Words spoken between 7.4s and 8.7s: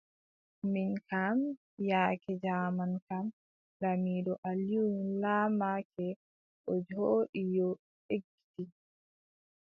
yo, eggiti.